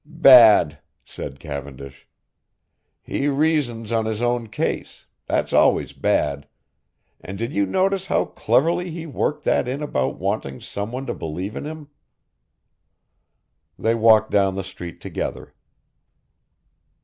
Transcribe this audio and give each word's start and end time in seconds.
"Bad," 0.03 0.79
said 1.05 1.39
Cavendish. 1.39 2.07
"He 3.03 3.27
reasons 3.27 3.91
on 3.91 4.05
his 4.05 4.19
own 4.19 4.47
case, 4.47 5.05
that's 5.27 5.53
always 5.53 5.93
bad, 5.93 6.47
and 7.19 7.37
did 7.37 7.53
you 7.53 7.67
notice 7.67 8.07
how 8.07 8.25
cleverly 8.25 8.89
he 8.89 9.05
worked 9.05 9.43
that 9.43 9.67
in 9.67 9.83
about 9.83 10.17
wanting 10.17 10.59
someone 10.59 11.05
to 11.05 11.13
believe 11.13 11.55
in 11.55 11.65
him." 11.65 11.87
They 13.77 13.93
walked 13.93 14.31
down 14.31 14.55
the 14.55 14.63
street 14.63 15.01
together. 15.01 15.53